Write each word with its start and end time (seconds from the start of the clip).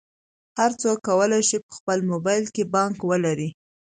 هر 0.59 0.71
څوک 0.81 0.97
کولی 1.07 1.41
شي 1.49 1.57
په 1.65 1.71
خپل 1.77 1.99
موبایل 2.11 2.45
کې 2.55 2.63
بانک 2.75 2.97
ولري. 3.09 3.49